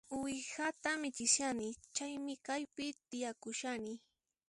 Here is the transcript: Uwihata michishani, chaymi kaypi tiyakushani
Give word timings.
Uwihata 0.15 0.91
michishani, 1.01 1.67
chaymi 1.95 2.33
kaypi 2.45 2.85
tiyakushani 3.09 3.93